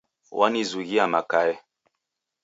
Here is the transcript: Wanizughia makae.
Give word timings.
Wanizughia 0.37 1.03
makae. 1.13 1.53